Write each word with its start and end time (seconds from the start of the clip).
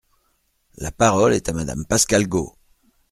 La 0.77 0.89
parole 0.91 1.31
est 1.35 1.47
à 1.47 1.53
Madame 1.53 1.85
Pascale 1.85 2.25
Got. 2.27 2.55